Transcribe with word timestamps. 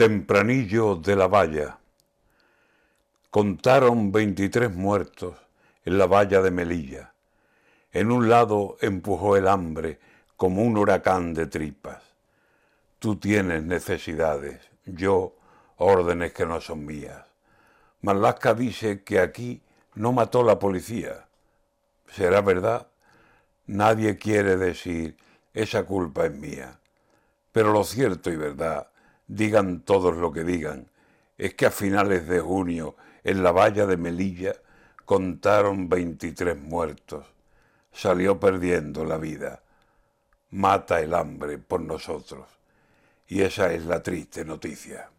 Tempranillo 0.00 0.96
de 0.96 1.14
la 1.14 1.26
valla. 1.28 1.78
Contaron 3.30 4.10
23 4.10 4.74
muertos 4.74 5.36
en 5.84 5.98
la 5.98 6.06
valla 6.06 6.40
de 6.40 6.50
Melilla. 6.50 7.12
En 7.92 8.10
un 8.10 8.30
lado 8.30 8.78
empujó 8.80 9.36
el 9.36 9.46
hambre 9.46 10.00
como 10.38 10.62
un 10.62 10.78
huracán 10.78 11.34
de 11.34 11.48
tripas. 11.48 12.02
Tú 12.98 13.16
tienes 13.16 13.62
necesidades, 13.62 14.70
yo 14.86 15.36
órdenes 15.76 16.32
que 16.32 16.46
no 16.46 16.62
son 16.62 16.86
mías. 16.86 17.26
Malaska 18.00 18.54
dice 18.54 19.04
que 19.04 19.20
aquí 19.20 19.60
no 19.96 20.12
mató 20.12 20.42
la 20.42 20.58
policía. 20.58 21.26
¿Será 22.08 22.40
verdad? 22.40 22.86
Nadie 23.66 24.16
quiere 24.16 24.56
decir 24.56 25.18
esa 25.52 25.82
culpa 25.82 26.24
es 26.24 26.32
mía. 26.32 26.80
Pero 27.52 27.70
lo 27.74 27.84
cierto 27.84 28.30
y 28.30 28.36
verdad, 28.36 28.89
digan 29.30 29.82
todos 29.82 30.16
lo 30.16 30.32
que 30.32 30.42
digan, 30.42 30.90
es 31.38 31.54
que 31.54 31.66
a 31.66 31.70
finales 31.70 32.26
de 32.26 32.40
junio 32.40 32.96
en 33.22 33.42
la 33.42 33.52
valla 33.52 33.86
de 33.86 33.96
Melilla 33.96 34.54
contaron 35.04 35.88
23 35.88 36.60
muertos. 36.60 37.26
Salió 37.92 38.38
perdiendo 38.40 39.04
la 39.04 39.18
vida. 39.18 39.62
Mata 40.50 41.00
el 41.00 41.14
hambre 41.14 41.58
por 41.58 41.80
nosotros. 41.80 42.48
Y 43.28 43.42
esa 43.42 43.72
es 43.72 43.84
la 43.84 44.02
triste 44.02 44.44
noticia. 44.44 45.10